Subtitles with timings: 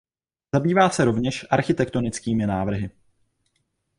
[0.55, 2.89] Zabývá se rovněž architektonickými návrhy.